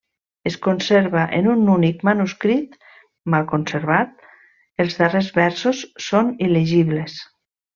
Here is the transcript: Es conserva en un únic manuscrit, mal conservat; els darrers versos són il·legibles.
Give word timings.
Es 0.51 0.55
conserva 0.67 1.25
en 1.39 1.49
un 1.55 1.59
únic 1.73 2.01
manuscrit, 2.09 2.73
mal 3.35 3.45
conservat; 3.53 4.27
els 4.85 4.97
darrers 5.03 5.31
versos 5.39 5.85
són 6.11 6.33
il·legibles. 6.49 7.21